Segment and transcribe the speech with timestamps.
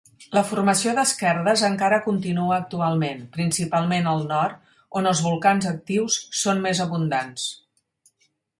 [0.35, 4.57] La formació d'esquerdes encara continua actualment, principalment al nord,
[5.01, 7.49] on els volcans actius són més abundants.